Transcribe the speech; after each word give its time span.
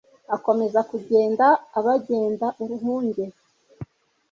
Akomeza 0.35 0.79
kugenda 0.89 1.45
abagenda 1.79 2.47
uruhunge 2.61 3.23